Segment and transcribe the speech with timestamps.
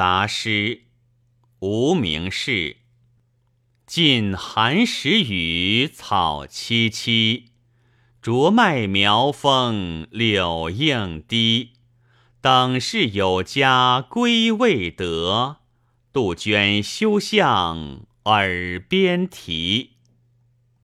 [0.00, 0.84] 杂诗，
[1.58, 2.78] 无名氏。
[3.84, 7.48] 近寒食雨草萋萋，
[8.22, 11.72] 竹麦苗风柳映堤。
[12.40, 15.58] 等是有家归未得，
[16.14, 19.96] 杜鹃休向耳边啼。